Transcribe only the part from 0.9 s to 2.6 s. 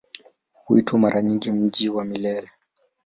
mara nyingi "Mji wa Milele".